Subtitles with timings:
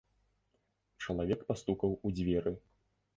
[1.05, 2.55] Чалавек пастукаў у дзверы.